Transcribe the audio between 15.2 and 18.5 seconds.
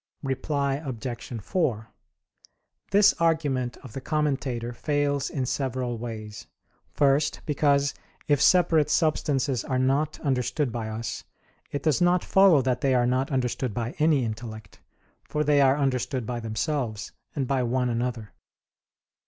for they are understood by themselves, and by one another.